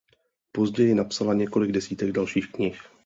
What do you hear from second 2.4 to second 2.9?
knih.